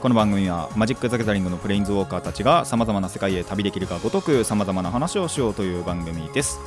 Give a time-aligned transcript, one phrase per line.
[0.00, 6.60] この番組はマジック・ザ・ギャザリングのプレインズウォーカーたちがさまざまな世界へ旅できるかごとくさまざまな話をしようという番組です。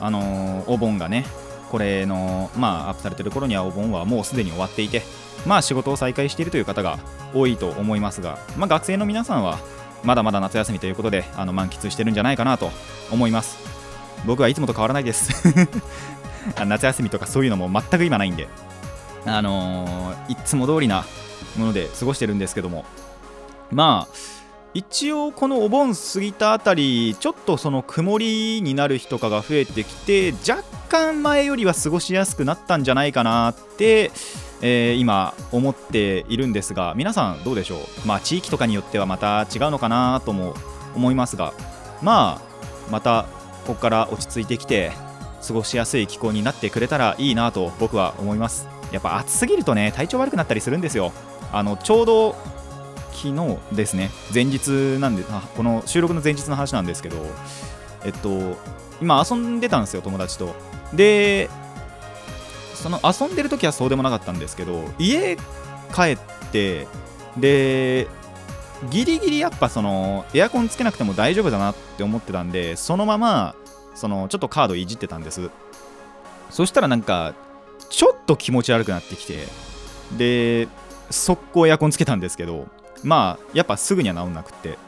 [0.00, 1.24] あのーお盆がね
[1.70, 5.02] これのまあアップされてる頃にはお盆はもうすでに終わっていて
[5.46, 6.98] まあ仕事を再開しているという方が
[7.32, 9.58] 多いと思いますがまあ学生の皆さんは
[10.02, 12.70] まだまだ夏休みということであの満喫してるんじゃないかなと
[13.10, 13.56] 思います。
[14.26, 15.48] 僕はいつもと変わらないです。
[16.66, 18.48] 夏休みとかそういうのも全く今ないんで
[19.24, 21.04] あのーいつも通りな
[21.56, 22.84] もので過ごしてるんですけども。
[23.70, 24.14] まあ
[24.74, 34.10] 一応このお盆過ぎたあたりちょっとその曇りになる日とかが増えてきて若干前よりは過ごしやすくなったんじゃないかなって、
[34.62, 37.78] えー今思っているんですが皆さんどうでしょう？
[38.04, 40.54] まあ地域とかによってはまた違うのかなとも
[40.96, 41.54] 思いますが
[42.02, 43.26] まあまた
[43.66, 44.90] ここから落ち着いてきて
[45.46, 48.66] 過ごしやすい気候になってくれたらいいなと僕は思います。
[48.90, 51.12] やっぱ暑すぎるとね体調悪くなったりするんですよ。
[51.54, 52.34] あのちょうど
[53.12, 55.22] 昨日ですね前日なんで
[55.56, 57.16] この収録の前日の話なんですけど
[58.04, 58.58] えっと
[59.00, 60.54] 今遊んでたんですよ友達と。
[60.92, 61.48] で
[62.74, 65.36] その遊んでる時はそうでもなかったんですけど家
[65.94, 66.18] 帰っ
[66.50, 66.88] て
[67.38, 68.08] で
[68.90, 73.54] ギリギリやっぱそのエアコンつけなくても大丈夫だなって思ってたんでそのまま
[73.94, 75.50] そのちょっとカードいじってたんです。
[76.50, 77.32] そしたらなんか
[77.90, 79.46] ちょっと気持ち悪くなってきて
[80.16, 80.68] で
[81.10, 82.68] 速攻エアコンつけたんですけど
[83.02, 84.78] まあやっぱすぐには治んなくて。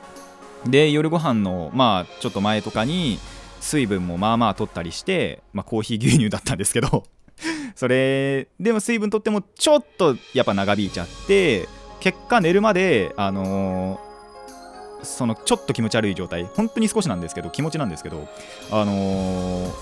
[0.64, 3.18] で夜ご飯のまあちょっと前とかに
[3.60, 7.04] 水分もまあまあ取ったりして、まあ、コーヒー牛乳だったんですけど
[7.74, 11.68] それでも水分取ってもちょっとやっぱ長引いちゃって
[12.00, 14.06] 結果寝るまであのー
[15.02, 18.26] そのちょっと気持ち悪い状態本当に少しなんですけど気持ちなんですけど
[18.72, 19.72] あのー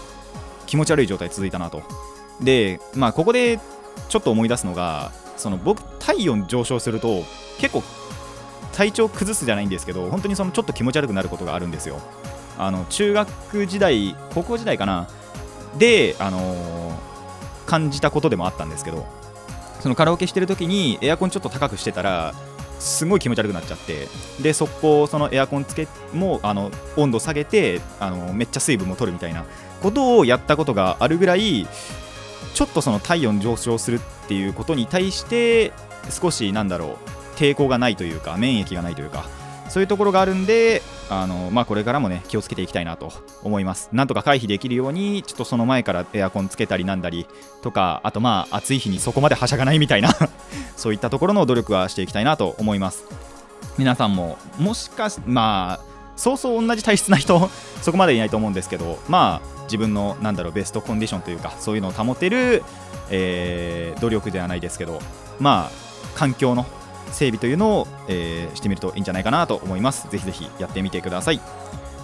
[0.66, 1.83] 気持ち悪い状態続いたなと。
[2.41, 3.61] でまあここで
[4.09, 7.25] ちょっと思い出すのがその僕体温上昇すると
[7.59, 7.83] 結構
[8.72, 12.00] 体調崩すじゃないんですけど本当にそのちょっと気持ち悪くなることがあるんですよ。
[12.59, 15.09] あの中学時代高校時代かな
[15.77, 17.15] であのー
[17.67, 19.06] 感じたことでもあったんですけど
[19.81, 22.34] そのカラオケしてる時にエアコンちょっと高くしてたら
[22.78, 24.09] すごい気持ち悪くなっちゃって
[24.41, 29.45] で速攻そのエアコンつけもあの温度下げてあのめっちゃ水分も取るみたいな
[29.83, 31.66] ことをやったことがあるぐらい
[32.53, 35.72] ちょっとその体温上昇するっていうことに対して
[36.10, 36.99] 少しなんだろ
[37.34, 39.28] う抵抗がないというか免疫がないというか
[39.69, 43.12] そういうところがあるんであの、まあ、これからもね気をつけていきたいなと
[43.43, 43.88] 思います。
[43.93, 47.27] なんとか回避できるようにちょっとその前からエアコンつけたりなんだり
[47.62, 50.10] とかあとまあ暑い日にそこまではしゃがないみたいな
[50.77, 53.04] そういったところの努力はしていきたいなと思います。
[53.77, 57.51] 皆さんももしかしまあそうそう同じ体質な人
[57.83, 62.63] そこまでいないと思うんですけどまあ自分のなんだろうベストコンディションというかそういうのを保てる、
[63.11, 65.01] えー努力ではないですけど
[65.39, 66.67] まあ環境の
[67.11, 70.09] 整備というのを、えーしてみるといいんじゃないかなと思います。
[70.11, 71.41] ぜひぜひやってみてください。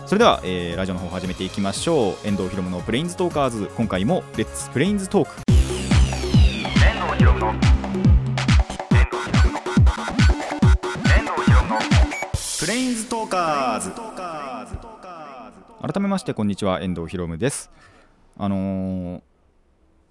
[0.07, 2.27] それでは、えーラジオの方始めていきましょう。
[2.27, 5.60] 遠藤ひろむのプレインズトーカーズ今回も Let's プレインズトーク プ
[12.71, 13.91] レインズトーカーズ。
[15.93, 17.69] 改めましてこんにちは遠藤ひろむです。
[18.39, 19.23] あのー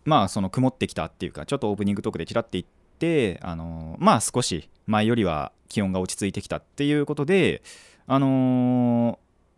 [0.04, 2.66] まあその曇ってきたっていうかちょっとオープニングトークでちらって言っ
[3.00, 7.62] てあのーまあ少し前よりは気温が落ち着いてきたっていうことで
[8.08, 9.14] あの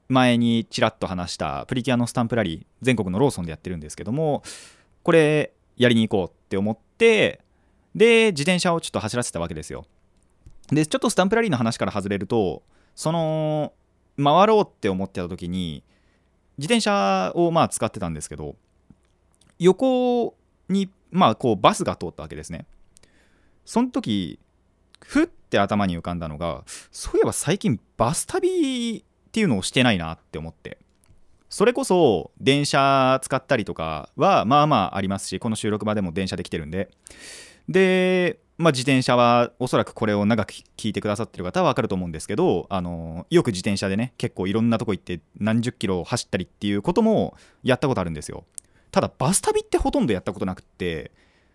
[0.10, 4.44] ー前にちらっと話したプリキュアのスタンプラリー全国のローソンでやってるんですけども
[5.02, 7.40] これやりに行こうって思って
[7.96, 9.86] で自転車をちょっと走らせたわけですよ。
[10.68, 12.62] でちょっとスタンプラリーの話から外れると
[12.96, 13.74] その
[14.18, 15.84] 回ろうって思ってた時に
[16.58, 18.56] 自転車をまあ使ってたんですけど
[19.60, 20.36] 横
[20.70, 22.66] にまあこうバスが通ったわけですね。
[23.66, 24.40] その時
[25.00, 30.78] ふって頭に浮かんだのがそういえば最近バス旅っていうのをしてないなって思って。
[31.50, 36.90] それこそ電車使ったりとかはまあまあありますしこの収録場でも電車で来てるんで。
[37.70, 48.46] で、まあ、自転車はおそらくこれを長く聞いてくださってる方は分かると思うんですけどあのよく自転車でね結構いろんなとこ行って何十キロ走ったりっていうこともやったことあるんですよ。
[48.92, 51.12] ただバス旅ってほとんどやったことなくって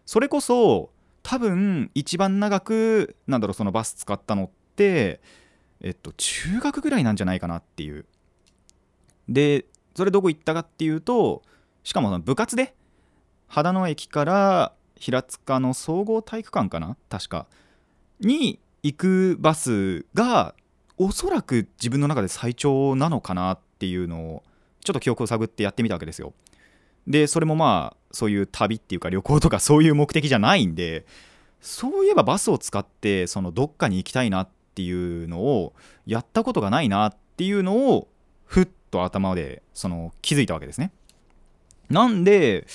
[0.07, 0.91] それこそ
[1.23, 5.21] 多分一番長くなんだろうそのバス使ったのって
[5.81, 8.07] えっと中学ぐらいなんじゃないかなっていう。
[9.29, 11.43] でそれどこ行ったかっていうと
[11.83, 12.75] しかも部活で
[13.49, 16.97] 秦野駅から平塚の総合体育館かな？
[17.09, 17.47] 確か。
[18.21, 20.55] に行くバスが
[20.97, 24.43] おそらく自分の中で最長なのかなっていうのを
[24.81, 26.33] ちょっと記憶を探ってやってみたわけですよ。
[27.07, 31.05] でそれもまあそういう旅っていうか旅行とかそういう目的じゃないんで
[31.61, 35.75] そういえばバスを使ってそのどっかに行きたいなっていうのを
[36.07, 38.09] やったことがないなっていうのを
[38.45, 40.91] ふっと頭でその気づいたわけですね。
[41.91, 42.67] なんで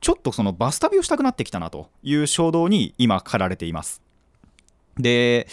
[0.00, 4.02] ちょっとそのバス旅をしたくなってきたなという衝動に今駆られています。
[4.98, 5.46] で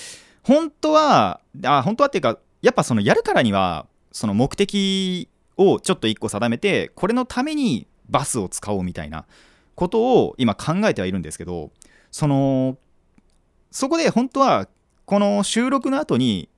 [0.44, 5.28] 本当はあ本当はっていうかやっぱそのやるからにはその目的
[5.58, 9.26] をちょっと一個定めてこれのためにバスを使おうみたいな
[9.76, 11.72] ことを今考えてはいるんですけど
[12.12, 12.78] その
[13.72, 14.68] そこで本当は
[15.06, 16.50] この収録の後に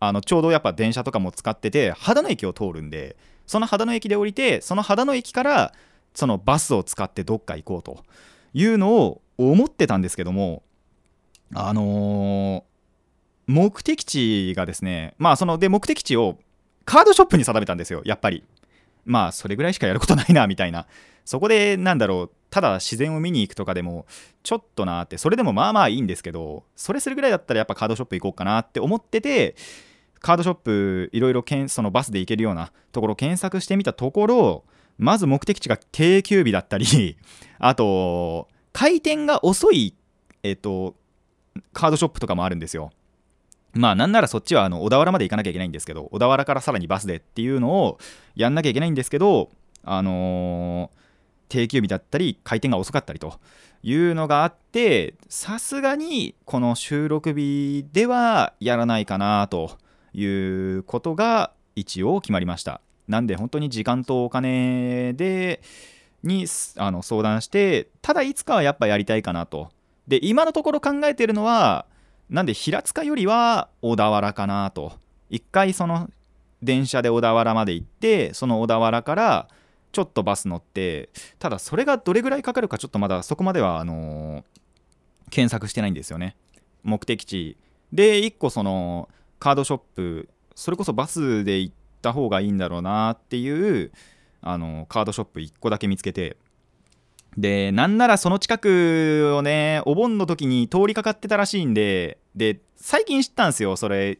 [0.00, 3.16] あのちょうどやっぱ電車とかも使ってて秦野駅を通るんで
[3.46, 5.72] その秦野駅で降りてその秦野駅から
[6.14, 8.02] そのバスを使ってどっか行こうと
[8.54, 10.62] いうのを思ってたんですけども
[11.54, 12.68] あのー
[13.48, 16.38] 目的地がですねまあそので目的地を
[16.84, 18.44] カードショップに定めたんですよやっぱり。
[19.04, 20.86] まあそれぐらいしかやることないなみたいな。
[21.24, 24.06] そこでなんだろうただ自然を見に行くとかでも
[24.42, 29.54] ちょっとなってそれでもまあまあいいんですけどそれするぐらいだったらやっぱカードショップ行こうかなって思ってて
[30.20, 34.64] カードショップいろいろそのバスで行けるようなところ検索してみたところ
[34.98, 37.16] まず目的地が定休日だったり
[37.58, 39.94] あと回転が遅い
[40.42, 40.94] えっと
[41.72, 42.90] カードショップとかもあるんですよ。
[43.74, 47.98] まあなんならそっちはあの小田原まで行かなきゃいけないんですけど小田原からさらにバスでっていうのを
[48.34, 49.50] やんなきゃいけないんですけど
[49.84, 50.98] あのー
[51.48, 53.40] 定休日だったり回転が遅かったりと
[53.82, 59.78] いうのがあってさすがにこの収録日ではやらないかなと
[60.12, 62.80] いうことが一応決まりました。
[63.08, 65.60] なんで本当に時間とお金で
[66.22, 66.46] に
[66.76, 69.70] あの相談してただいつかはやっぱやりたいかなと。
[70.06, 71.86] で今のところ考えてるのは
[72.30, 74.92] なんで平塚よりは小田原かなと。
[75.30, 76.10] 一回その
[76.62, 79.48] 電車で小田原まで行ってその小田原から
[79.92, 84.44] ちょっとバス乗ってただそれがどれぐらいかかるかちょっとまだそこまではあのー
[85.30, 86.36] 検索してないんですよね。
[86.82, 87.56] 目的地。
[87.92, 89.08] で1個その
[89.38, 93.92] カードショップそれこそバスで行ってった方がいいんだろうなっていう
[94.40, 96.36] あのカードショップ1個だけ見つけて。
[97.36, 104.18] でなんならその近くをねお盆の時に通りかかってたらしいんでで最近知ったんですよそれ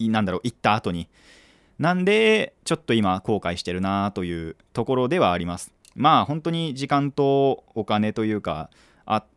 [0.00, 1.08] なんだろう行った後に。
[1.78, 5.72] なんでちょっと今後悔してるなというところではあります。
[5.94, 8.70] まあ本当に時間とお金というか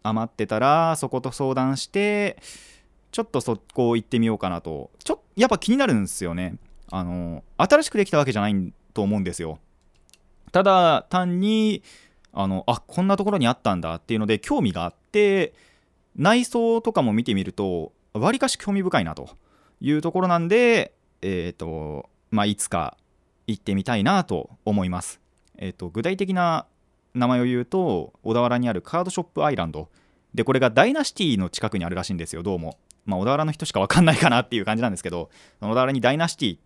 [0.04, 2.38] 余ってたらそこと相談して
[3.12, 4.92] ちょっとそこ行ってみようかなと。
[5.04, 6.56] ちょやっぱ気になるんですよね。
[6.96, 9.60] あの新しくできたわけじゃないと思うんですよ。
[10.54, 11.84] ただ単に
[12.32, 15.54] あのあこんなところにあったんだっていうので興味があって
[16.16, 19.30] 内装とかも見てみるとわりかし興味深いなと。
[19.82, 22.96] いうところなんでえっ、とまあいつか
[23.46, 25.20] 行ってみたいなと思います。
[25.58, 26.66] えっ、と具体的な
[27.14, 29.90] 名前を言うと小田原にあるカードショップアイランド。
[30.34, 32.78] でこれがダイナシティの近くにあるらしいんですよどうも。
[33.06, 36.58] まあ小田原の人しか分かんないかなっていう感じなんですけど小田原にダイナシティ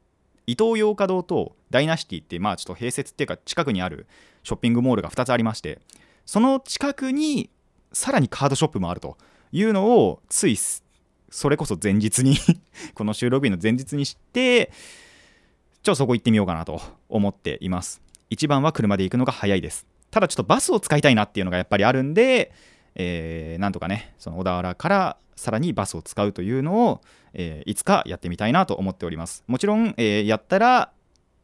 [0.50, 4.08] 伊東洋華堂とダイナシティってまあちょっと併設っていうか近くにある
[4.42, 5.80] ショッピングモールが2つありまして
[6.26, 7.52] その近くに
[7.94, 9.18] さらにカードショップもあると
[9.52, 12.38] いうのをついそれこそ前日に
[12.96, 14.72] この収録日の前日に知って
[15.84, 18.02] ちょっとそこ行ってみようかなと思っています。
[18.30, 19.88] 一番は車で行くのが早いです。
[20.12, 22.52] ただちょっとバスを使いたいなっていうのがやっぱりあるんで、
[23.02, 27.02] えーなんとかねその小田原からさらにバスを使うというのを、
[27.34, 29.44] えーいつかやってみたいなと思っております。
[29.48, 30.92] もちろん、えーやったら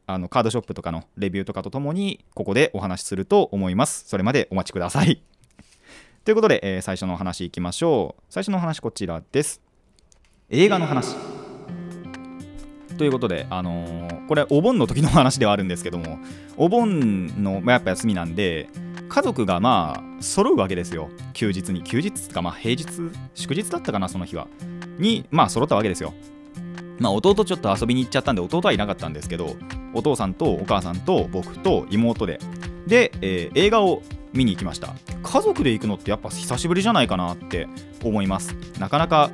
[0.06, 4.04] あのカードショップとかのレビューとかとともにここでお話しすると思います。
[4.06, 5.22] それまでお待ちください。
[6.24, 8.22] ということで、え最初のお話いきましょう。
[8.28, 9.62] 最初のお話こちらです。
[10.50, 11.16] 映画の話。
[12.98, 16.18] ということで、あのーこれお盆の時の話ではあるんですけども
[16.56, 18.68] お盆の、まあ、やっぱ休みなんで
[19.08, 21.08] 家族がまあ揃うわけですよ。
[21.32, 21.82] 休日に。
[21.82, 22.86] 休日っていうかまあ平日
[23.34, 24.48] 祝日だったかなその日は。
[24.98, 26.14] にまあ揃ったわけですよ。
[26.98, 29.56] まあ弟ちょっと遊びに行っちゃったんで弟はいなかったんですけど
[29.92, 32.40] お父さんとお母さんと僕と妹で。
[32.86, 34.94] で、えー映画を見に行きました。
[35.22, 37.68] 家族で行くのってやっぱ久しぶりじゃないかなって
[38.04, 38.54] 思います。
[38.78, 39.30] なかなか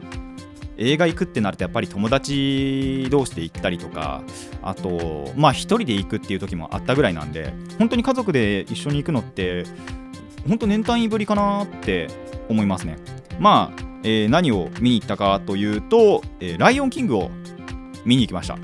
[0.79, 4.23] 映画行くってなるとやっぱり友達同士で行ったりとか
[4.63, 9.65] あとまあ一人で行くっていう時もあったぐらいなんで本当に家族で一緒に行くのって
[10.49, 12.09] 本当年単位ぶりかなって
[12.49, 12.97] 思いますね。
[13.39, 17.31] まあ、えー何を見に行ったかというと、えーライオンキングを
[18.05, 18.59] 見に行きました。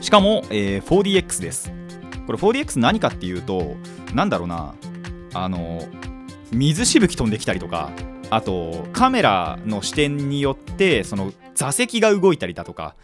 [0.00, 1.72] しかも、えー 4DX です。
[2.26, 3.76] これ 4DX 何かっていうと
[4.14, 4.74] なんだろうな
[5.34, 5.86] あの
[6.52, 7.90] 水しぶき飛んできたりとか
[8.30, 12.94] あとカメラの視点によってその座席が動いたりだとか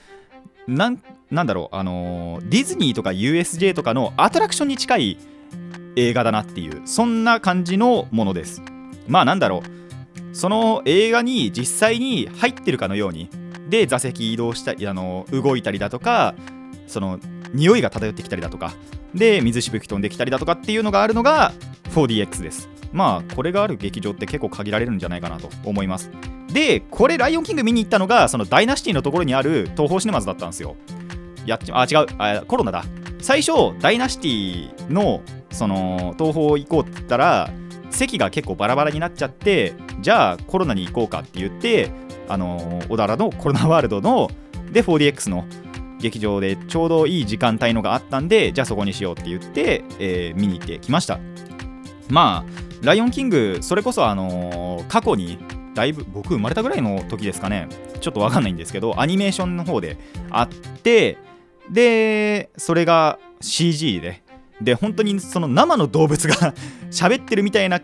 [0.67, 5.19] なんなんだろうあのディズニーとか USJ とかのアトラクションに近い
[5.97, 8.63] 映画だなっていうそんな感じのものです。
[9.09, 13.29] まあなんだろうその映画に実際に入ってるかのように
[13.69, 16.35] で座席移動したりあの動いたりだとか
[16.87, 17.19] その
[17.53, 18.75] 匂いが漂ってきたりだとか
[19.15, 21.53] で水しぶき飛んできたりだとかっていうのがあるのが
[21.95, 22.69] 4DX です。
[22.93, 26.11] まあこれがある劇場って結構限られるんじゃないかなと思います。
[26.53, 30.77] でこれライオンキング見に行ったのがそのダイナシティのところにある東宝シネマズだったんですよ。
[31.47, 32.85] やっちあ違うあコロナだ。
[33.21, 37.51] 最初ダイナシティのその東宝行こうって言ったら
[37.91, 41.91] 席が結構バラバラになっちゃってじゃあコロナに行こうかって言って
[42.29, 44.31] あの小田原のコロナワールドの
[44.73, 45.45] で 4DX の
[46.03, 51.19] 劇場でちょうどいい時間帯のがあったんでじゃあそこにしようって言って、えー、見に行ってきました。
[52.11, 55.39] まあライオンキングそれこそあのー、過去に
[55.75, 57.69] だいぶ僕生まれたぐらいの時ですかね。
[58.01, 59.97] ちょっとわかんないんですけどアニメーションの方で
[60.31, 61.17] あって
[61.71, 64.23] でそれが CG で
[64.61, 66.55] で本当にその生の動物が
[66.91, 67.81] 喋ってるみたいな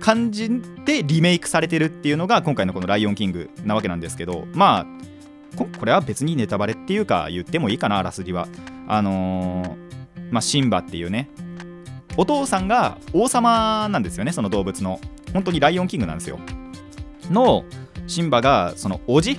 [0.00, 0.50] 感じ
[0.84, 4.86] でリメイクされてるっていうのが今回のこの「ライオンキング」なわけなんですけどまあ
[5.56, 8.46] これは別にネタバレっていうか言ってもいいかなあらすじは。
[8.88, 11.30] あのー、まあシンバっていうね。
[12.16, 15.00] お父さんが王様なんですよねその動物の。
[15.32, 16.38] 本当にライオンキングなんですよ。
[17.30, 17.64] の
[18.06, 19.38] シンバがそのおじ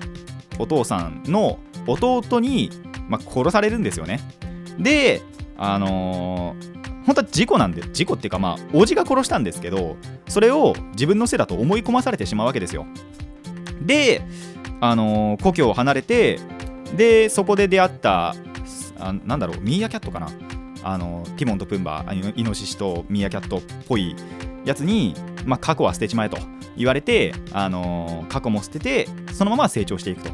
[0.60, 2.70] お父さんの弟に、
[3.08, 4.20] まあ、殺されるんですよね。
[4.78, 5.22] で
[5.58, 9.96] あのー、本当は事故なんで事故っていうかまあおじが殺したんですけど
[10.28, 12.86] それを自分のせいだと思い込まされてしまうわけですよ。
[13.82, 14.22] で
[14.80, 16.40] あのー、故郷を離れて
[16.96, 18.36] でそこで出会った
[19.00, 20.30] あなんだろうミーアキャットかな？
[20.84, 24.16] あのティモンとプンバイノシシとミーアキャットっぽい
[24.64, 25.16] やつに、
[25.46, 26.38] まあ、過去は捨てちまえと
[26.78, 30.30] 言われて、あのー、過去も捨ててそのまま成長していくと。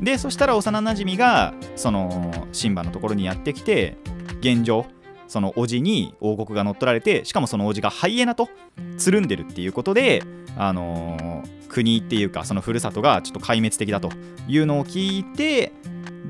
[0.00, 3.96] でそしたら幼なじみがそのシンバのところにやってきて
[4.40, 4.86] 現状
[5.32, 8.50] その叔父に王国が乗っ取られてしかもその叔父がハイエナと
[8.98, 10.22] つるんでるっていうことで、
[10.58, 14.10] あのー、国っていうかそのふるさとがちょっと壊滅的だと
[14.46, 15.72] いうのを聞いて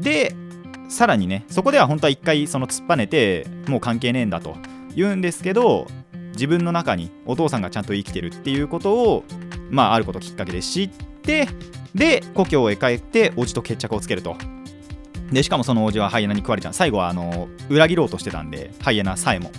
[0.00, 0.36] で
[0.88, 4.54] さらにねそこでは本当は一回その突っぱねてもう関係ねえんだと
[4.94, 5.88] 言うんですけど
[6.34, 9.24] 自分の中にお父さんがちゃんと生きてるっていうことを
[9.68, 11.48] まああることきっかけで知って
[11.92, 14.36] で故郷へ帰って叔父と決着をつけると
[15.32, 16.72] でしかもその王子はハイエナに食われちゃう。
[16.74, 19.50] 最後はあの裏切ろうとしてたんでハイエナさえも。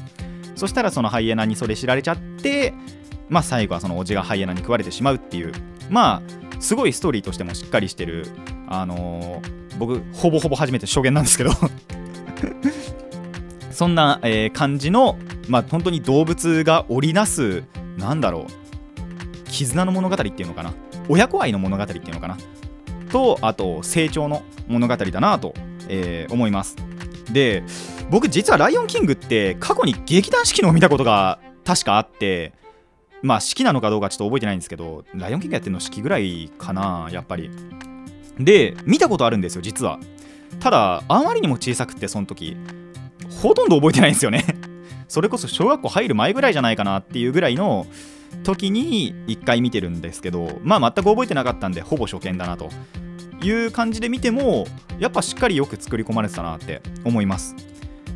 [0.56, 2.74] そしたらそのハイエナにそれ知られちゃって
[3.30, 5.51] まあ最後はその王子がハイエナに食われてしまうっていう。
[5.89, 8.27] まあすごいストーリーとしてもしっかりしてる。
[8.68, 11.51] あのー、僕ほぼほぼ初めて初見なんですけど。
[13.72, 17.63] そんな、えー、感じのまあ本当に動物が織りなす
[17.98, 19.50] なんだろう。
[19.50, 20.74] 絆の物語っていうのかな。
[21.10, 22.38] 親子愛の物語っていうのかな。
[23.13, 25.53] とあと成長の物語だなと、
[25.88, 26.75] えー、思います。
[27.32, 27.63] で
[28.10, 32.53] 僕実は「ライオンキング」って過去に劇団四季のを見たことが確かあって
[33.22, 37.50] まあ式なのかどうかちょっと覚えてないんですけど「ライオンキング」やってるの式ぐらいかなやっぱり。
[38.39, 40.00] で見たことあるんですよ実は。
[40.60, 42.58] ただあまりにも小さくてその時。
[43.41, 44.43] ほとんど覚えてないんですよね。
[45.08, 47.86] それこそ小学校入る前ぐらいじゃないかなっていうぐらいの
[48.43, 52.69] 時に1回見てるんですけどまあ全く覚えてなかったんでほぼ初見だなと。
[53.41, 54.65] いう感じで見ても
[54.99, 57.55] やっぱしっかりよく作り込まれてたなって思います。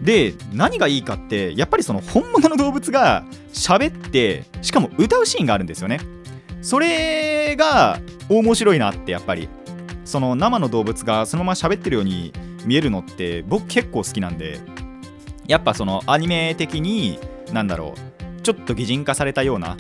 [0.01, 6.00] で何がいいかってやっぱりその本物の動物が喋ってしかも歌うシーンがあるんですよね。
[6.62, 9.50] それが面白いなってやっぱり。
[10.05, 12.31] その生の動物がそのまま喋ってるように
[12.65, 14.59] 見えるのって僕結構好きなんで。
[15.47, 17.19] やっぱそのアニメ的に
[17.53, 19.77] なんだろうちょっと擬人化されたような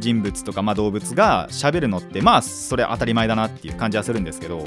[0.00, 4.64] 人物とか、まあ、動物が喋るのってまあそれ当たり前だなっていう感じはするんですけど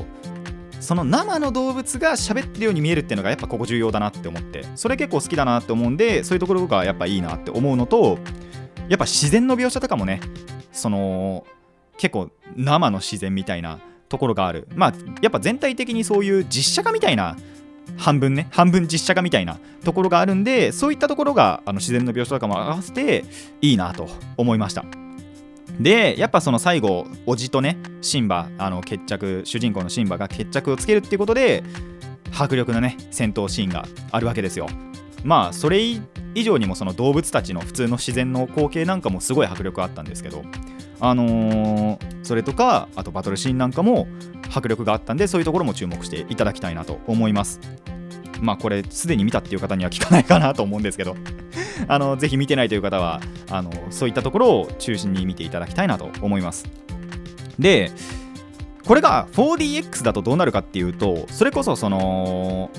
[0.80, 8.20] その生の動物が喋ってるように見えるっていうのがやっぱここ重要だなって思ってそれ結構好きだなって思うんでそういうところがやっぱいいなって思うのと
[8.90, 10.20] やっぱ自然の描写とかもね
[10.72, 11.46] その
[11.98, 14.68] 結構生の自然みたいなところがある。
[14.76, 17.38] まあやっぱ全体的にそういう実写化みたいな
[17.98, 23.24] 半分ね半分実写化みたいなところがあるんでそういったところがあの自然の描写とかも合わせて
[23.62, 25.03] いいなと思いました。
[25.80, 31.64] でやっぱその最後おじとねシンバあの決着主人公のシンバが決着をつけるっていうことで
[32.38, 34.68] 迫力のね戦闘シーンがあるわけですよ。
[35.24, 35.80] まあそれ
[36.36, 40.44] 以上にもその動物たちの普通の自然の光景なんかもすごい迫力あったんですけど
[41.00, 44.08] あのー、それとかあとバトルシーンなんかも
[44.54, 47.60] 迫力があったんでそういうところも注目していただきたいなと思います
[48.44, 51.16] まあこれすでに見たっていう方には聞かないかなと思うんですけど。
[51.88, 53.20] あのぜひ見てないという方は
[53.50, 56.66] あのそういったところを中心に見ていただきたいなと思います。
[57.60, 57.92] で
[58.86, 62.70] これが 4DX だとどうなるかっていうとそれこそその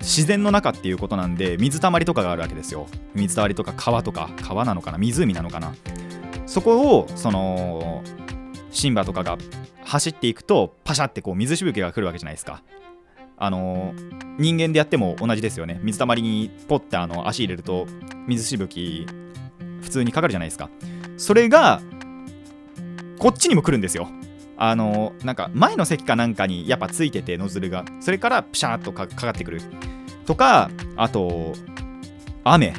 [0.00, 2.86] 自然の中っていうことなんで水たまりとかがあるわけですよ。
[3.14, 4.98] 水たまりとか川とか川なのかな？
[4.98, 5.74] 湖なのかな？
[6.46, 8.02] そこをその
[8.70, 9.36] シンバとかが
[9.84, 12.62] 走っていくとパシャってこう水しぶきが来るわけじゃないですか。
[13.36, 13.94] あの
[14.38, 15.80] 人間でやっても同じですよね。
[15.82, 17.86] 水たまりにポッてあの足入れると
[18.26, 19.06] 水しぶき
[19.82, 20.70] 普通にかかるじゃないですか。
[21.16, 21.80] それが
[23.18, 24.08] こっちにも来るんですよ。
[24.58, 27.84] あのなんか前の席かなんかにやっぱついててノズルが。
[28.00, 29.60] それからピシャーっとかかってくる。
[30.26, 31.52] とかあと
[32.44, 32.74] 雨。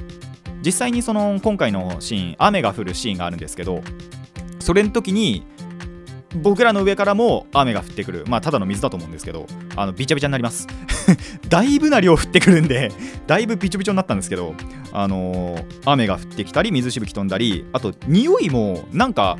[0.66, 3.82] 実際にその今回のシーン雨が降るシーンがあるんですけど
[4.60, 5.46] それの時に
[6.36, 8.26] 僕らの上からも雨が降ってくる。
[8.28, 10.68] まあただの水だと思うんですけどあのびちゃびちゃになります。
[11.48, 12.92] だいぶな量降ってくるんで
[13.28, 14.56] だいぶびちょびちょになったんですけど
[14.92, 19.38] あのー雨が降ってきたり水しぶき飛んだりあと匂いもなんか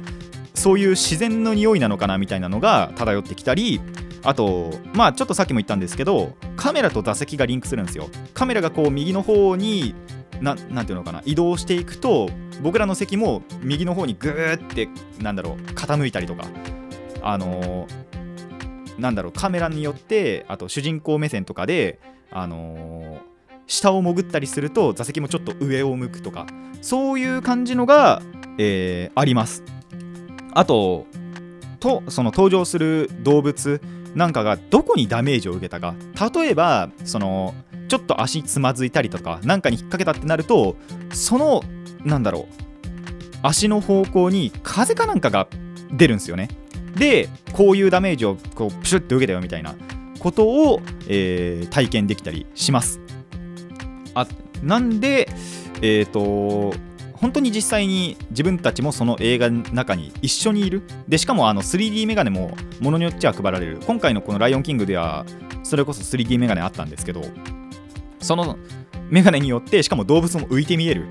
[0.54, 3.82] そういう自然の匂いなのかなみたいなのが漂ってきたり
[4.24, 8.10] あとまあちょっとさっきも言ったんですけどカメラと座席がリンクするんですよ。
[8.34, 9.94] カメラがこう右の方に
[10.42, 12.30] ななんていうのかな移動していくと
[12.62, 14.90] 僕らの席も右の方にグーって
[15.22, 16.46] なんだろう傾いたりとか
[17.22, 17.88] あの
[18.98, 22.00] なんだろうカメラによってあと主人公目線とかで
[22.32, 23.20] あの
[23.68, 26.48] 下を潜ったりすると座席もちょっと上を向くとか
[26.82, 28.22] そういう感じのが、
[28.58, 29.64] えーあります。
[30.54, 31.06] あと
[31.80, 33.82] とその登場する動物
[34.16, 35.96] なんかがどこにダメージを受けたか。
[36.34, 37.54] 例えばその
[37.88, 40.76] ちょっと足つまずいたりとかなんかに引っ掛けたってなると
[41.14, 41.62] その
[42.04, 42.46] なんだろう
[43.44, 45.48] 足の方向に風かなんかが
[45.92, 46.50] 出るんですよね。
[46.98, 49.76] でこういうダメージをこうプシュッと受けたよみたいな
[50.20, 53.00] ことを、えー体験できたりします。
[54.14, 54.26] あ
[54.64, 55.30] なんで
[55.82, 56.74] えっ、と
[57.14, 60.84] 本当に実際に自分たちもその映画の中に一緒にいる。
[61.08, 63.80] でしかもあの 3D メガネもものによっちゃ配られる。
[63.86, 65.26] 今回のこの「ライオンキング」では
[65.64, 67.24] それこそ 3D メガネあったんですけど
[68.20, 68.58] その
[69.10, 71.08] メガネによってしかも動物も浮いて見える。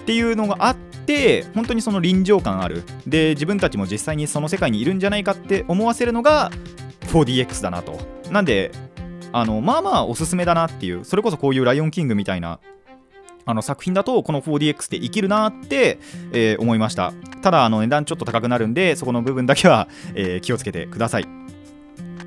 [0.00, 2.82] っていうのがあって本当にその臨場感ある。
[3.06, 6.50] で自分たちも実際にその世界にいるんじゃないかって思わせるのが
[7.08, 7.98] 4DX だなと。
[8.30, 8.72] なんで
[9.32, 12.58] あのまあまあおすすめだなっていうそれこそこういう「ライオンキング」みたいな
[13.46, 15.98] あの作品だとこの 4DX で生きるなって、
[16.32, 17.12] えー思いました。
[17.42, 21.26] ただあの値段ちょっと高くなるんでそこの部分だけは、えー気をつけてください。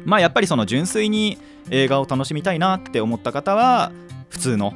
[0.05, 1.37] まあやっぱりその純粋に
[1.69, 3.91] 映画を楽しみたいなって思った方は
[4.29, 4.73] 普通の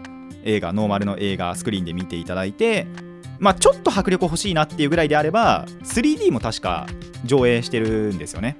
[0.47, 2.87] 映画ノーマルの映画スクリーンで見ていただいて
[3.39, 6.87] まあちょっと迫力欲しいなっていうぐらいであれば 3D も確か
[7.25, 8.57] 上映してるんですよね。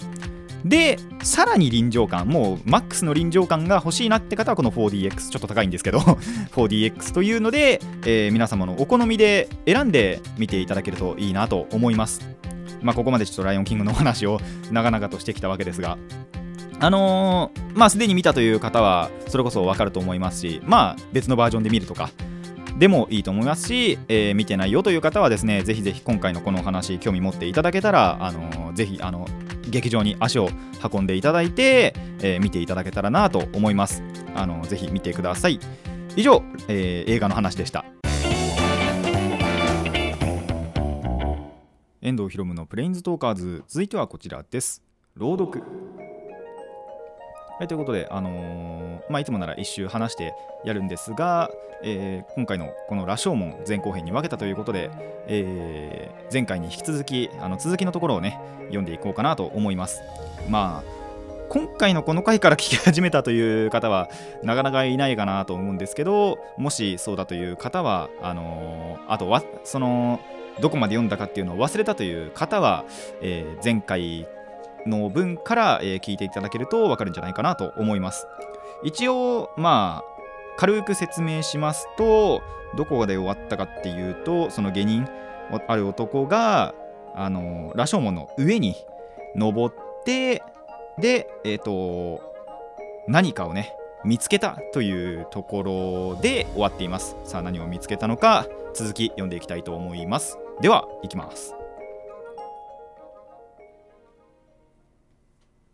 [0.65, 5.99] でさらに臨場感もうマックスの臨場感が欲しいなって方はこの 4DX ちょっと高いんですけど
[6.51, 12.27] 4DX というので、えー皆様のお好みで選んで見ていただけるといいなと思います。
[12.81, 14.39] まあここまでちょっとライオンキングのお話を
[14.71, 15.97] 長々としてきたわけですが
[16.79, 22.09] あのーまあすでに見たという方はそれこそ分かると思いますしまあ別のバージョンで見るとか
[22.77, 29.27] でもいいと思いますし、えー見てないよという方はですねぜひぜひ今回のこのお話興味持っていただけたら、あのーぜひあの
[29.67, 30.49] 劇場に足を
[30.93, 34.03] 運んでいただいて、えー見ていただけたらなと思います。
[34.35, 35.59] あのぜひ見てください。
[36.15, 37.83] 以上、えー映画の話でした。
[42.01, 43.63] 遠藤ひろむのプレインズトーカーズ。
[43.67, 44.83] 続いてはこちらです。
[45.15, 45.63] 朗読。
[47.57, 51.49] はい、ということで、あのーまあ、いつもなら一周話してやるんですが、
[51.83, 54.91] えー今回のこの羅生門前後編に分けたということで、
[55.27, 60.03] えー前回に引き続きあの続きのところをね読んでいこうかなと思います。
[60.49, 61.07] まあ
[61.49, 64.09] 今回のこの回から聞き始めたという方は
[64.43, 70.19] なかなかいないかなと思うんですけどもしそうだという方はあのーあとはその
[70.59, 72.83] どこまで読んだかっていうのを忘れたという方は、
[73.21, 74.27] えー前回
[74.87, 78.27] の分から、えー聞いていただけると分かるんじゃないかなと思います。
[78.83, 80.17] 一応まあ
[80.57, 82.41] 軽く説明しますと
[82.75, 85.07] どこで終わったかっていうとその下人
[85.67, 86.73] ある男が
[87.15, 88.75] あの羅生門の上に
[89.35, 90.43] 登って
[90.99, 92.21] でえっ、と
[93.07, 93.73] 何かをね
[94.03, 95.63] 見つけたというとこ
[96.15, 97.15] ろで終わっています。
[97.23, 100.37] さあ何を見つけたのか続き読んでいきたいと思います。
[100.61, 101.56] ではいきます。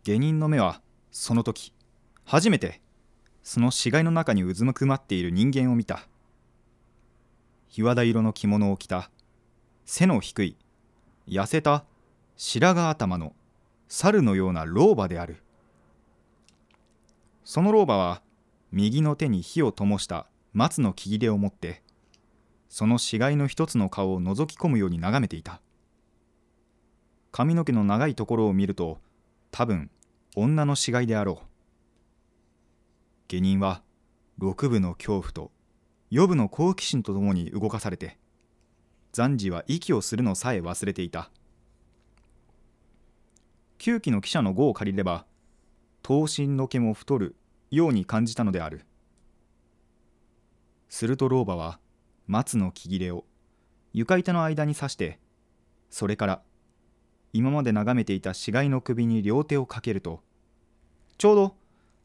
[0.04, 1.72] 下人の目はその時
[2.24, 2.82] 初めて
[3.42, 6.06] その死骸の中にうずくまっている人間を見た。
[7.68, 9.10] 日和田色の着物を着た
[9.86, 10.56] 背の低い
[11.26, 11.86] 痩せた
[12.36, 13.32] 白髪頭の
[13.88, 15.38] 猿のような老婆である。
[17.42, 18.20] その老婆は
[18.72, 21.80] 右の手に火を灯した松の木切れを持って
[22.68, 25.62] その死骸の一つの顔を覗き込むように眺めていた。
[27.32, 28.98] 髪の毛の長いところを見ると
[29.50, 29.88] 多分
[30.36, 31.46] 女の死骸であろう。
[33.28, 33.82] 下人は
[34.38, 35.52] 六部の恐怖と
[36.10, 38.18] 四部の好奇心とともに動かされて
[39.12, 41.30] 暫時は息をするのさえ忘れていた。
[43.78, 45.24] 旧期の記者の語を借りれば
[46.02, 47.36] 頭身の毛も太る
[47.70, 48.84] ように感じたのである。
[50.88, 51.78] すると老婆は
[52.26, 53.24] 松の木切れを
[53.92, 55.20] 床板の間に刺して
[55.90, 56.42] それから
[57.34, 60.22] 今まで眺めていた死骸の首に両手をかけると
[61.18, 61.56] ちょうど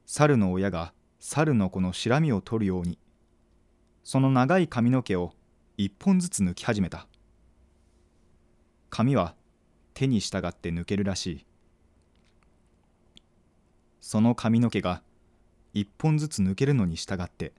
[0.06, 2.98] 猿の親が猿の子のしらみを取るように
[4.04, 5.34] その長い髪の毛を
[5.78, 7.08] 一本ずつ抜き始めた。
[8.89, 9.36] 髪は
[9.94, 11.46] 手に従って抜けるらしい。
[14.02, 15.04] その髪の毛が
[15.76, 17.54] 一本ずつ抜けるのに従って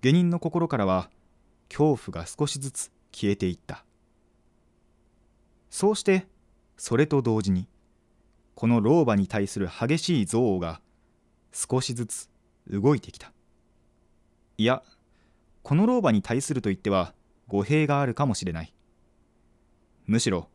[0.00, 1.10] 下人の心からは
[1.68, 3.84] 恐怖が少しずつ消えていった。
[5.70, 6.26] そうして
[6.76, 7.68] それと同時に
[8.54, 10.80] この老婆に対する激しい憎悪が
[11.52, 12.28] 少しずつ
[12.68, 13.32] 動いてきた。
[14.58, 14.82] いや
[15.62, 17.14] この老婆に対すると言っては
[17.48, 18.74] 語弊があるかもしれない。
[20.06, 20.48] むしろ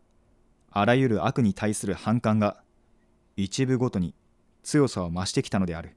[0.70, 2.62] あらゆる悪に対する反感が
[3.38, 4.14] 一部ごとに
[4.64, 5.96] 強さを増してきたのである。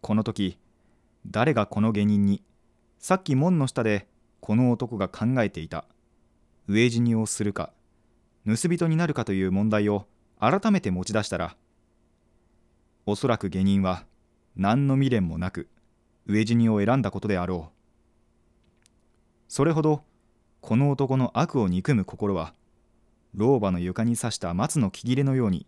[0.00, 0.58] この時
[1.26, 2.42] 誰がこの下人に
[2.98, 4.08] さっき門の下で
[4.40, 5.84] この男が考えていた。
[6.70, 7.72] 飢え死にをするか
[8.46, 10.06] 盗人になるかという問題を
[10.38, 11.56] 改めて持ち出したら
[13.06, 14.04] おそらく下人は
[14.54, 15.68] 何の未練もなく
[16.28, 17.76] 飢え死にを選んだことであろう。
[19.48, 20.04] それほど
[20.60, 22.54] この男の悪を憎む心は
[23.34, 25.66] 老婆の床に刺した松の木切れのように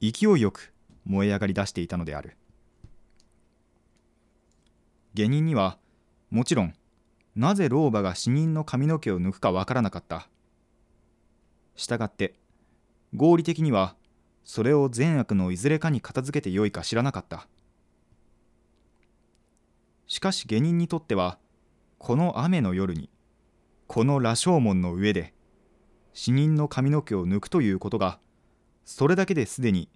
[0.00, 0.72] 勢いよく
[1.06, 2.36] 燃え上がり出していたのである。
[5.14, 5.76] 下人には
[6.30, 6.74] もちろん
[7.34, 10.28] なぜ老婆が死人の髪の毛を抜くかわからなかった。
[11.76, 12.34] したがって
[13.14, 13.94] 合理的には
[14.44, 17.48] それを善悪のいずれかに片付けてよいか知らなかった。
[20.06, 21.38] しかし下人にとっては
[21.98, 23.10] この雨の夜に
[23.88, 25.34] この羅生門の上で
[26.12, 28.18] 死人の髪の毛を抜くということが
[28.84, 29.88] それだけですでに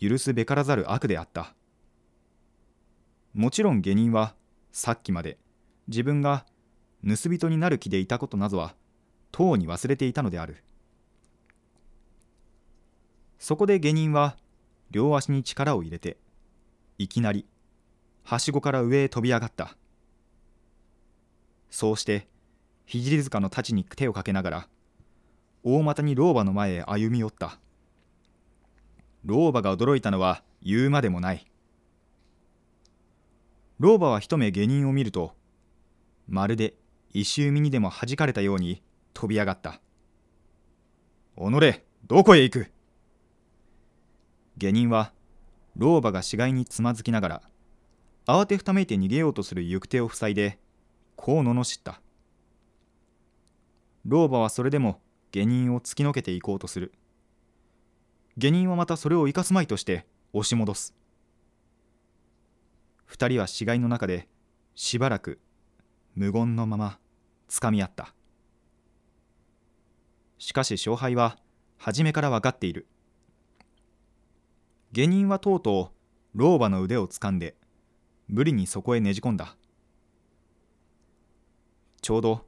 [0.00, 1.54] 許すべからざる悪であった。
[3.34, 4.34] もちろん下人は
[4.72, 5.38] さっきまで
[5.88, 6.44] 自分が
[7.06, 8.74] 盗人になる気でいたことなどは
[9.30, 10.64] とうに忘れていたのである。
[13.38, 14.36] そこで下人は
[14.90, 16.16] 両足に力を入れて
[16.98, 17.46] いきなり
[18.24, 19.76] はしごから上へ飛び上がった。
[21.70, 22.28] そうして
[22.86, 24.68] 聖塚の太刀に手をかけながら
[25.62, 27.58] 大股に老婆の前へ歩み寄った。
[29.24, 31.46] 老婆が驚いたのは言うまでもない。
[33.78, 35.34] 老婆は一目下人を見ると
[36.28, 36.74] まるで
[37.12, 39.80] 石海にでも弾かれたように飛び上がった
[41.36, 42.70] 「おのれどこへ行く?」
[44.58, 45.12] 下人は
[45.76, 47.42] 老婆が死骸につまずきながら
[48.26, 50.58] 慌てふためいて逃げようとする行く手を塞いで
[51.14, 52.00] こう罵った。
[54.04, 55.00] 老婆はそれでも
[55.32, 56.92] 下人を突きのけていこうとする。
[58.36, 60.94] 下人はまたそれを生かすまいとして押し戻す。
[63.04, 64.28] 二人は死骸の中で
[64.74, 65.38] しばらく
[66.14, 66.98] 無言のまま
[67.48, 68.14] つかみ合った。
[70.38, 71.38] しかし勝敗は
[71.78, 72.86] 初めから分かっている。
[74.92, 75.92] 下人はとうと
[76.34, 77.54] う老婆の腕をつかんで
[78.28, 79.56] 無理にそこへねじ込んだ。
[82.02, 82.46] ちょうど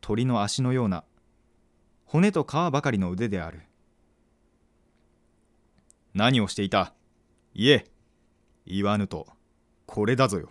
[0.00, 1.04] 鳥の足のような
[2.04, 3.62] 骨と皮ばかりの腕である。
[6.14, 6.92] 何をしていた？
[7.54, 7.84] 言え
[8.66, 9.26] 言わぬと
[9.86, 10.50] これだぞよ。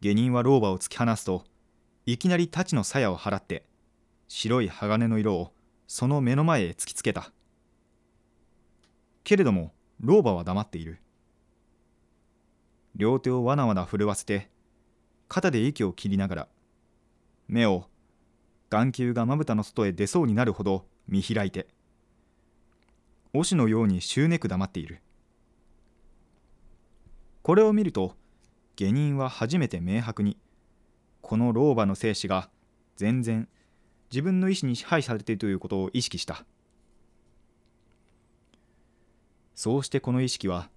[0.00, 1.44] 下人は老婆を突き放すと
[2.04, 3.64] いきなり太刀の鞘を払って
[4.28, 5.52] 白い鋼の色を
[5.86, 7.32] その目の前へ突きつけた。
[9.26, 11.00] けれども老婆は黙っている。
[12.94, 14.48] 両手をわなわな震わせて
[15.26, 16.48] 肩で息を切りながら
[17.48, 17.86] 目を
[18.70, 21.66] 眼球がまぶたの外へ出そうになるほど見開いて
[23.34, 25.02] 押しのようにしゅうねく黙っている。
[27.42, 28.14] これを見ると
[28.76, 30.38] 下人は初めて明白に
[31.20, 32.48] この老婆の生死が
[32.94, 33.48] 全然
[34.08, 36.44] 自分の意志に支配されているということを意識した。
[39.56, 40.68] そうしてこの意識は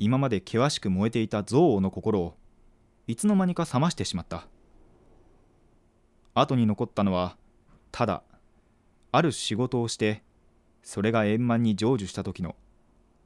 [0.00, 2.34] 今まで険しく燃えていた憎悪の心を
[3.06, 4.48] いつの間にか冷ましてしまった。
[6.34, 7.36] 後に残ったのは
[7.92, 8.24] ただ
[9.12, 10.24] ある仕事をして
[10.82, 12.56] それが円満に成就した時の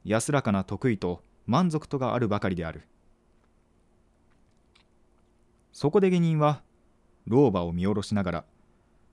[0.05, 2.83] 安らかな得意と満足とがあるばかりである。
[5.73, 6.61] そこで下人は
[7.25, 8.45] 老婆を見下ろしながら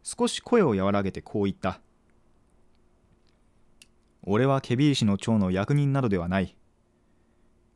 [0.02, 1.80] 少し声を和らげてこう言った。
[4.26, 6.56] 俺はケビー氏の長の役人などではない。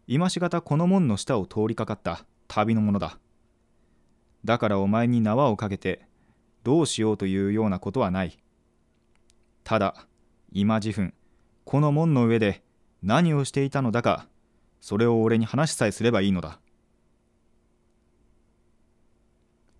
[0.07, 3.19] 今しがたこの門の下を通りかかった旅の者だ。
[4.45, 6.07] だからお前に縄をかけて
[6.65, 8.39] どうしようというようなことはない。
[9.63, 10.07] ただ
[10.51, 11.13] 今自分
[11.65, 12.63] この門の上で
[13.03, 14.27] 何をしていたのだか
[14.81, 16.61] それを俺に話しさえすればいいのだ。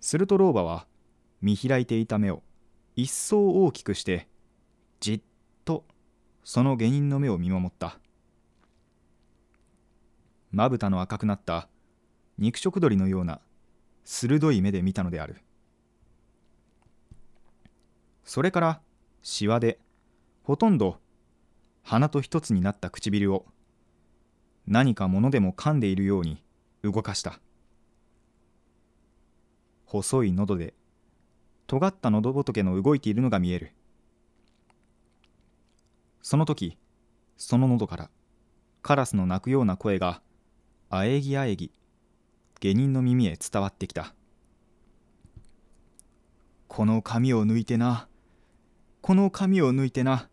[0.01, 0.87] すると老婆は
[1.41, 2.43] 見開いていた目を
[2.95, 4.29] 一層大きくして
[5.01, 5.21] じっ
[6.51, 7.99] その下人の目を見守った。
[10.51, 11.69] まぶたの赤くなった
[12.39, 13.43] 肉食鳥のような
[14.07, 15.43] 鋭い目で見たのである。
[18.25, 18.81] それから
[19.21, 19.79] しわで
[20.43, 20.97] ほとんど
[21.83, 23.45] 鼻と一つになった唇を
[24.67, 26.43] 何かものでも噛んでいるように
[26.83, 27.41] 動かした。
[29.85, 30.73] 細い喉で
[31.67, 33.73] 尖った喉仏の動いているのが見える。
[36.29, 36.77] その時
[37.39, 38.11] その喉から
[38.83, 40.21] カラスの鳴くような声が
[40.91, 41.73] あえぎあえぎ
[42.61, 44.15] 下人の耳へ伝わってきた。
[46.67, 48.09] この髪を抜いてな
[49.01, 50.29] この髪を抜いてな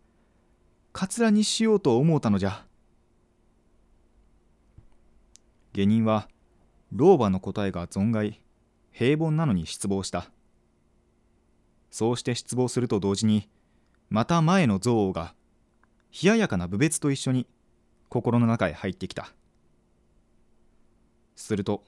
[0.92, 2.66] かつらにしようと思うたのじゃ。
[5.72, 6.28] 下人は
[6.92, 8.42] 老婆の答えが存外
[8.92, 10.30] 平凡なのに失望した。
[11.90, 13.48] そうして失望すると同時に
[14.10, 15.34] また前の憎悪が
[16.22, 17.46] 冷ややかな侮蔑と一緒に
[18.08, 19.34] 心の中へ入ってきた。
[21.34, 21.84] すると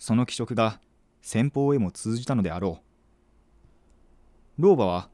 [0.00, 0.80] その気色が
[1.22, 2.80] 先方へも通じたのであろ
[4.58, 4.62] う。
[4.62, 5.08] 老婆は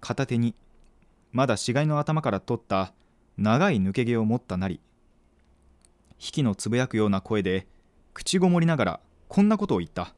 [0.00, 0.54] 片手に
[1.32, 2.94] まだ死骸の頭から取った
[3.36, 4.80] 長い抜け毛を持ったなり
[6.18, 7.66] 引きのつぶやくような声で
[8.14, 10.14] 口ごもりながらこんなことを言った。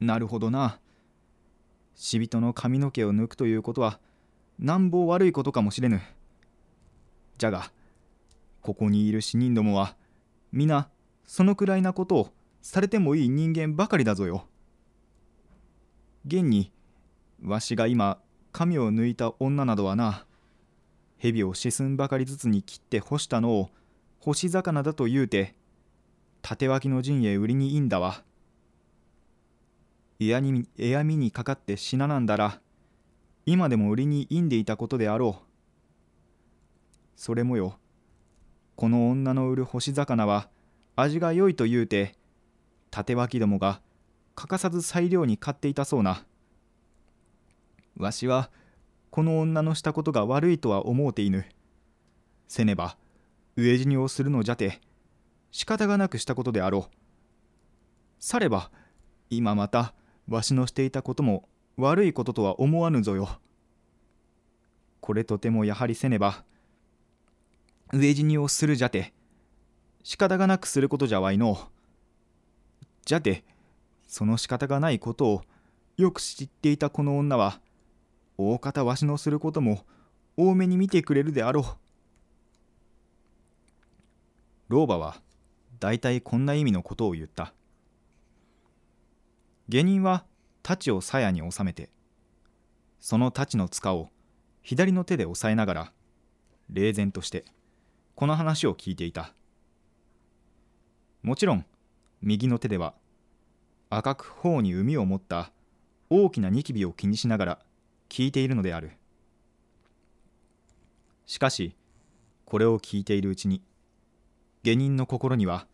[0.00, 0.80] なるほどな。
[1.94, 4.00] 死人の髪の毛を抜くということは
[4.62, 6.00] なんぼ悪いことかもしれぬ。
[7.36, 7.72] じゃが、
[8.60, 9.96] ここにいる死人どもは、
[10.52, 10.88] 皆、
[11.24, 12.28] そのくらいなことを
[12.60, 14.46] されてもいい人間ばかりだぞよ。
[16.24, 16.70] 現に、
[17.44, 18.20] わしが今、
[18.52, 20.26] 髪を抜いた女などはな、
[21.18, 23.70] 蛇を四寸ばかりずつに切って干したのを
[24.20, 25.56] 干し魚だと言うて、
[26.40, 28.22] 縦脇の陣へ売りにいいんだわ。
[30.20, 32.60] 嫌に嫌味にかかって死ななんだら、
[33.44, 35.42] 今でも売りにいんでいたことであろう。
[37.16, 37.78] それもよ、
[38.76, 40.48] この女の売る干し魚は
[40.96, 42.14] 味が良いと言うて、
[42.90, 43.80] 縦脇どもが
[44.34, 46.24] 欠かさず裁量に買っていたそうな。
[47.96, 48.50] わしは
[49.10, 51.44] この女のしたことが悪いとは思うていぬ。
[52.48, 52.96] せねば
[53.56, 54.80] 飢え死にをするのじゃて
[55.50, 56.96] 仕方がなくしたことであろう。
[58.18, 58.70] されば
[59.30, 59.94] 今また
[60.28, 63.40] わしのしていたことも悪いこととは思わぬぞよ。
[65.00, 66.44] これとてもやはりせねば、
[67.92, 69.12] 飢え死にをするじゃて、
[70.02, 71.58] 仕方がなくすることじゃわいの。
[73.04, 73.44] じゃて、
[74.06, 75.42] その仕方がないことを
[75.96, 77.60] よく知っていたこの女は、
[78.38, 79.84] 大方わしのすることも
[80.36, 81.64] 多めに見てくれるであろう。
[84.68, 85.20] 老婆は
[85.80, 87.52] 大体こんな意味のことを言った。
[89.68, 90.24] 下人は
[90.62, 91.90] 太刀を鞘に収めて
[93.00, 94.10] その太刀の塚を
[94.62, 95.92] 左の手で押さえながら
[96.70, 97.44] 冷然として
[98.14, 99.34] この話を聞いていた。
[101.22, 101.64] もちろん
[102.20, 102.94] 右の手では
[103.90, 105.50] 赤く頬に海を持った
[106.10, 107.58] 大きなニキビを気にしながら
[108.08, 108.92] 聞いているのである。
[111.26, 111.74] しかし
[112.44, 113.62] これを聞いているうちに
[114.62, 115.66] 下人の心には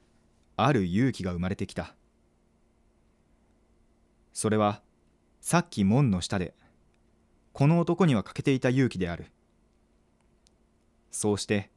[0.57, 1.94] ある勇気が生まれてきた。
[4.40, 4.83] それは
[5.40, 6.55] さっき門の下で
[7.53, 9.33] この男には欠けていた勇気である。
[11.11, 11.72] そうして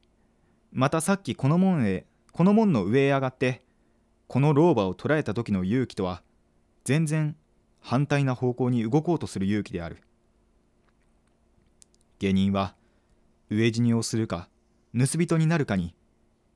[0.72, 3.64] またさっきこの門へこの門の上へ上がって
[4.28, 6.22] この老婆を捕らえた時の勇気とは
[6.84, 7.36] 全然
[7.80, 9.98] 反対な方向に動こうとする勇気である。
[12.20, 12.76] 下人は
[13.50, 14.50] 飢え死にをするか
[14.96, 15.96] 盗人になるかに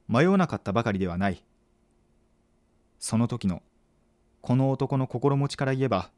[0.07, 1.43] 迷わなかったばかりではない。
[2.99, 3.63] その時の
[4.45, 6.11] この男の心持ちから言えば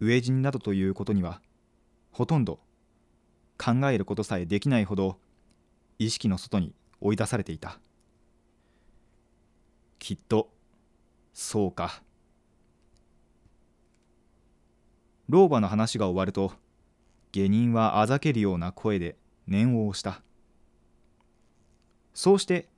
[0.00, 1.40] 飢え死になどということには
[2.12, 2.60] ほとんど
[3.58, 5.18] 考えることさえできないほど
[5.98, 7.80] 意識の外に追い出されていた。
[9.98, 10.48] きっと
[11.34, 12.04] そうか。
[15.28, 16.52] 老婆の話が終わると
[17.32, 19.16] 下人はあざけるような声で
[19.48, 20.22] 念を押した。
[22.14, 22.68] そうして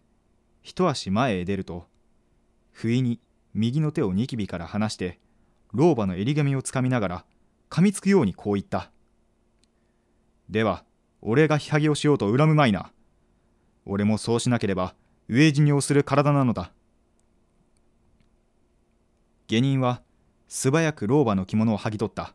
[0.63, 1.85] 一足前へ出ると
[2.73, 3.21] 不意に
[3.55, 5.19] 右の手をニキビから離して
[5.73, 7.25] 老婆の襟髪をつかみながら
[7.69, 8.91] 噛みつくようにこう言った。
[10.49, 10.85] では
[11.23, 12.93] 俺が日はげをしようと恨むまいな。
[13.87, 14.95] 俺もそうしなければ
[15.29, 16.73] 飢え死にをする体なのだ。
[19.47, 20.03] 下人は
[20.49, 22.35] 素早く老婆の着物を剥ぎ取った。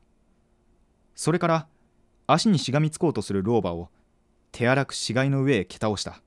[1.15, 1.67] それから
[2.27, 3.89] 足にしがみつこうとする老婆を
[4.51, 6.21] 手荒く死骸の上へ蹴倒した。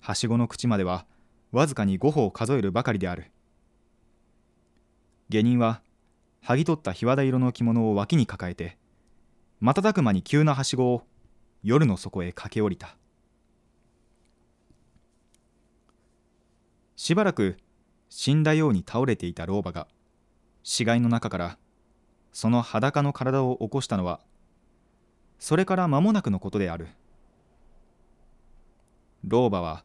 [0.00, 1.06] はしごの口までは
[1.52, 3.30] わずかに5歩を数えるばかりである。
[5.28, 5.82] 下人は
[6.42, 8.78] 剥ぎ取った日和田色の着物を脇に抱えて
[9.60, 11.02] 瞬く間に急なはしごを
[11.62, 12.96] 夜の底へ駆け下りた。
[16.96, 17.56] しばらく
[18.08, 19.86] 死んだように倒れていた老婆が
[20.62, 21.58] 死骸の中から
[22.32, 24.20] その裸の体を起こしたのは
[25.38, 26.88] それから間もなくのことである。
[29.24, 29.84] 老婆は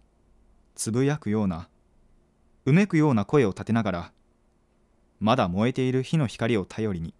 [0.75, 1.69] つぶやくような
[2.65, 4.11] うめくような声を立てながら
[5.19, 7.13] まだ燃えている火の光を頼りに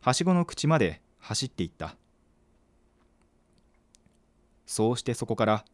[0.00, 1.96] はしごの口まで走っていった。
[4.66, 5.64] そうしてそこから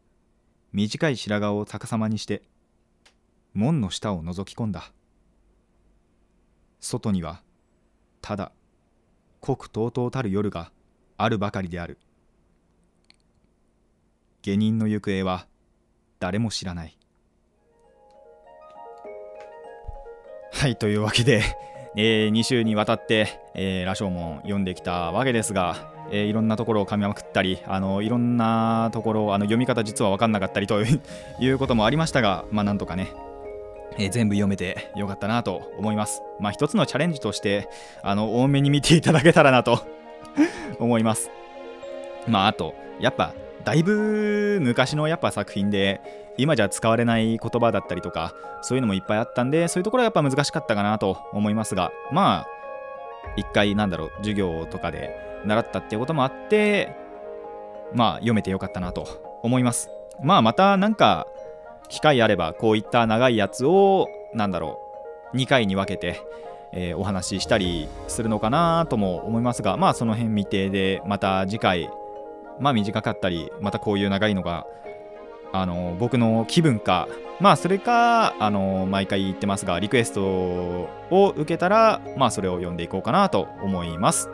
[0.71, 2.43] 短い白髪を逆さまにして
[3.53, 4.91] 門の下を覗き込んだ。
[6.79, 7.41] 外には
[8.21, 8.51] ただ
[9.39, 10.71] 濃くとうとうたる夜が
[11.17, 11.99] あるばかりである。
[14.41, 15.47] 下人の行方は
[16.23, 16.97] 誰も知らない
[20.53, 21.43] はいというわけで、
[21.97, 33.07] えー、2週にわたって、えー、羅生門読んできたわけですが、えー、いろんなところを噛みまくったりあのいろんなところあの読み方実は分かんなかったり ということもありましたがまあなんとかね
[33.97, 36.23] えー、全部読めてよかったなと思います。
[36.39, 37.67] まあ一つのチャレンジとして
[38.01, 39.81] あの多めに見ていただけたらなと
[40.79, 41.29] 思います。
[42.27, 43.33] まああとやっぱ
[43.63, 46.01] だいぶ昔のやっぱ作品で
[46.37, 52.47] 今じゃ使われない言葉だったりとかそういうのもいっぱいあったんでそういうところはやっぱ難しかったかなと思いますがまあ
[53.35, 56.95] 一回なんだろう授業とかで習ったっていうこともあって
[57.93, 59.89] まあ読めてよかったなと思います。
[60.21, 61.27] まあまたなんか
[61.89, 64.79] 機会あればこういった長いやつをなんだろ
[65.33, 66.21] う2回に分けて
[66.73, 71.89] えー、お話ししたりするのかなとも思いますがまあその辺未定でまた次回
[72.59, 74.65] まあ短かったりまたこういう長いのが
[75.51, 77.07] あの僕の気分か。
[77.39, 84.29] まあそれかあの毎回言ってますがリクエストを受けたらまあそれを読んでいこうかなと思います。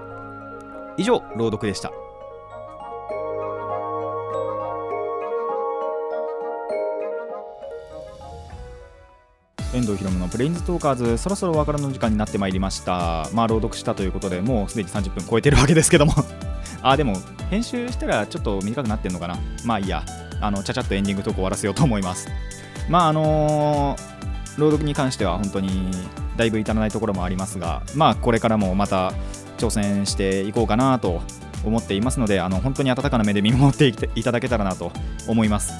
[0.97, 1.91] 以上朗読でした。
[9.71, 13.29] 遠藤ひろむのプレインズトーカーズそろそろお別れの時間になってまいりました。
[13.33, 16.13] まあ朗読したということでもうすでに30分超えてるわけですけども。
[16.81, 17.15] あでも
[17.49, 19.37] 編集したらちょっと短くなってんのかな？
[19.65, 20.03] まあいいや。
[20.41, 22.29] あのちゃちゃっとエンディングトーク終わらせようと思います。
[22.87, 25.91] まああのー、朗読に関しては本当に
[26.37, 29.11] だいぶ至らないところもありますがまあこれからもまた
[29.57, 31.21] 挑戦していこうかなと
[31.65, 34.93] 思っていますのであの本当に温かな目で見守っていただけたらなと
[35.27, 35.73] 思います。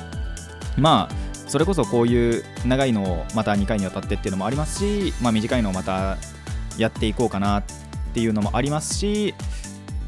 [0.77, 6.17] まあそれこそこういう長いのをまた2回にわたってっていうのもありますし、まあ、短いのをまた
[6.77, 7.63] やっていこうかなっ
[8.13, 9.34] ていうのもありますし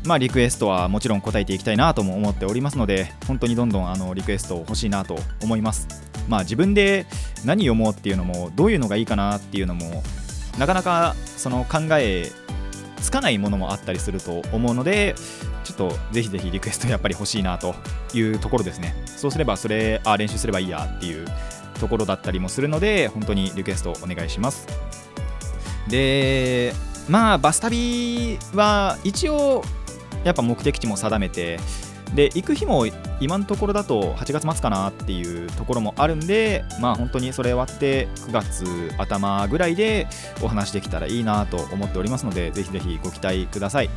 [0.06, 5.88] まあ、リクエストはもちろん答えていきたいなとも思っておりますので本当にどんどんあのリクエスト欲しいなと思います。
[6.28, 7.06] まあ自分で
[7.46, 10.04] 何読もうっていうのもどういうのがいいかなっていうのも
[10.58, 12.32] なかなかその考え
[13.02, 15.16] つかないものもあったりすると思うので
[15.64, 17.76] ちょっとぜひぜひリクエストやっぱり欲しいなと
[18.14, 18.96] いうところですね。
[19.06, 21.28] そうすればそれあ練習すればいいやっていう
[21.80, 24.68] ところだったりもするので本当にリクエストお願いします。
[25.88, 26.74] で
[27.10, 29.64] まあバス旅は一応
[30.24, 31.60] やっぱ目的地も定めて
[32.14, 32.86] で行く日も
[33.22, 40.08] 今のところだと8月末かなっていうところもあるんでまあ本当にそれ終わって9月頭ぐらいで
[40.42, 43.90] お話できたらいいなと思っておりますのでぜひぜひご期待ください。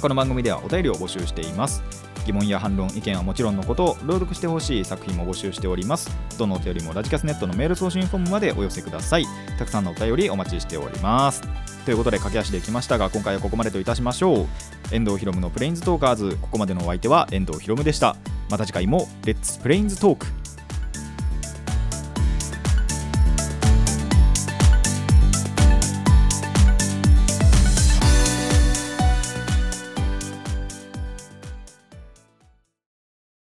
[0.00, 2.07] この番組ではお便りを募集しています。
[2.28, 6.10] 疑問や反論意見はもちろんのこと朗読してほしい作品も募集しております。
[6.38, 9.24] どのお便りもラジキャスネットのメール送信フォームまでお寄せください。
[9.58, 11.42] たくさんのお便りお待ちしております。
[11.84, 14.46] ということで駆け足できましたが今回はここまでといたしましょう。
[14.92, 18.16] 遠藤ひろむのプレインズトーカーズここまでのお相手は遠藤ひろむでした。
[18.50, 20.26] また次回もレッツプレインズトーク